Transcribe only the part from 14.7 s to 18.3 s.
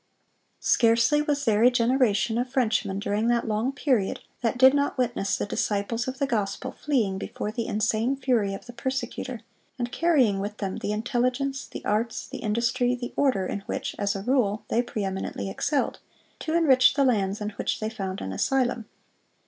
pre eminently excelled, to enrich the lands in which they found